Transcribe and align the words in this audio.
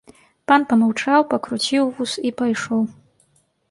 Пан 0.51 0.61
памаўчаў, 0.71 1.21
пакруціў 1.35 1.83
вус 2.01 2.19
і 2.31 2.37
пайшоў. 2.43 2.81